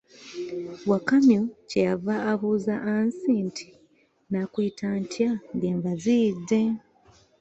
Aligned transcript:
Wakamyu 0.89 1.41
kye 1.69 1.81
yava 1.87 2.15
abuuza 2.31 2.73
Aansi 2.89 3.31
nti, 3.47 3.67
nnaakuyita 4.27 4.87
ntya 5.01 5.31
ng'enva 5.55 5.91
ziyidde? 6.03 6.59